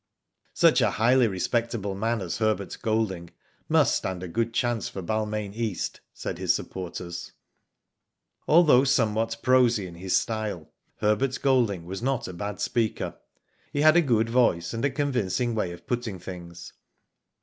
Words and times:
SuGh 0.55 0.81
a 0.81 0.89
highly 0.89 1.27
respectable 1.27 1.93
man 1.93 2.21
as 2.21 2.39
Herbert 2.39 2.75
Golding, 2.81 3.29
must 3.69 3.95
stand 3.95 4.23
a 4.23 4.27
good 4.27 4.51
chance 4.51 4.89
for 4.89 5.03
Balmain 5.03 5.53
East," 5.53 6.01
said 6.11 6.39
his 6.39 6.55
supporters. 6.55 7.33
Although 8.47 8.83
somewhat 8.83 9.37
prosy 9.43 9.85
in 9.85 9.93
his 9.93 10.17
style, 10.17 10.73
Herbert 11.01 11.37
Golding 11.43 11.85
was 11.85 12.01
not 12.01 12.27
a 12.27 12.33
bad 12.33 12.59
speaker. 12.59 13.15
He 13.71 13.81
had 13.81 13.95
a 13.95 14.01
good 14.01 14.27
voice, 14.31 14.73
and 14.73 14.83
a 14.83 14.89
convincing 14.89 15.53
way 15.53 15.71
of 15.71 15.85
putting 15.85 16.17
things. 16.17 16.73